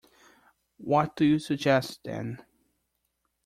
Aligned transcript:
What 0.79 1.15
do 1.15 1.25
you 1.25 1.37
suggest, 1.37 1.99
then? 2.05 2.43